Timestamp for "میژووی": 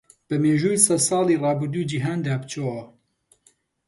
0.45-0.83